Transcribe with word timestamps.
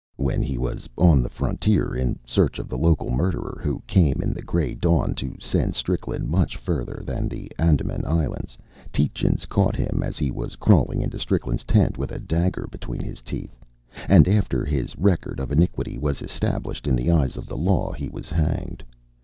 When 0.15 0.41
he 0.41 0.57
was 0.57 0.89
on 0.97 1.21
the 1.21 1.29
frontier 1.29 1.93
in 1.93 2.17
search 2.25 2.57
of 2.57 2.67
the 2.67 2.75
local 2.75 3.11
murderer 3.11 3.59
who 3.61 3.83
came 3.85 4.19
in 4.23 4.33
the 4.33 4.41
grey 4.41 4.73
dawn 4.73 5.13
to 5.13 5.35
send 5.39 5.75
Strickland 5.75 6.27
much 6.27 6.57
further 6.57 7.03
than 7.05 7.27
the 7.29 7.51
Andaman 7.59 8.03
Islands, 8.03 8.57
Tietjens 8.91 9.45
caught 9.47 9.75
him 9.75 10.01
as 10.03 10.17
he 10.17 10.31
was 10.31 10.55
crawling 10.55 11.03
into 11.03 11.19
Strickland's 11.19 11.63
tent 11.63 11.99
with 11.99 12.11
a 12.11 12.17
dagger 12.17 12.67
between 12.71 13.01
his 13.01 13.21
teeth, 13.21 13.55
and 14.09 14.27
after 14.27 14.65
his 14.65 14.95
record 14.97 15.39
of 15.39 15.51
iniquity 15.51 15.99
was 15.99 16.23
established 16.23 16.87
in 16.87 16.95
the 16.95 17.11
eyes 17.11 17.37
of 17.37 17.45
the 17.45 17.55
law, 17.55 17.91
he 17.91 18.09
was 18.09 18.31
hanged. 18.31 18.83